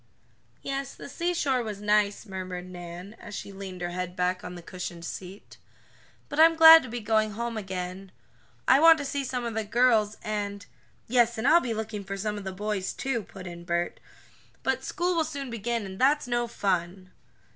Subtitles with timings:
[0.63, 4.63] "Yes, the seashore was nice," murmured Nan, as she leaned her head back on the
[4.63, 5.57] cushioned seat,
[6.27, 8.11] "but I'm glad to be going home again.
[8.67, 10.65] I want to see some of the girls, and"
[11.07, 13.99] "Yes, and I'll be looking for some of the boys, too," put in Bert.
[14.63, 17.11] "But school will soon begin, and that's no fun!"